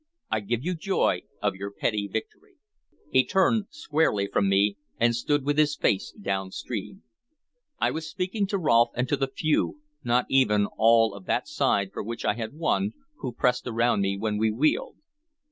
I 0.31 0.39
give 0.39 0.65
you 0.65 0.73
joy 0.73 1.21
of 1.43 1.53
your 1.53 1.69
petty 1.69 2.07
victory." 2.07 2.55
He 3.11 3.23
turned 3.23 3.67
squarely 3.69 4.25
from 4.25 4.49
me, 4.49 4.77
and 4.99 5.15
stood 5.15 5.45
with 5.45 5.59
his 5.59 5.75
face 5.75 6.11
downstream. 6.19 7.03
I 7.77 7.91
was 7.91 8.09
speaking 8.09 8.47
to 8.47 8.57
Rolfe 8.57 8.89
and 8.95 9.07
to 9.09 9.15
the 9.15 9.27
few 9.27 9.81
not 10.03 10.25
even 10.27 10.65
all 10.75 11.13
of 11.13 11.25
that 11.25 11.47
side 11.47 11.93
for 11.93 12.01
which 12.01 12.25
I 12.25 12.33
had 12.33 12.53
won 12.55 12.93
who 13.19 13.31
pressed 13.31 13.67
around 13.67 14.01
me, 14.01 14.17
when 14.17 14.41
he 14.41 14.49
wheeled. 14.49 14.95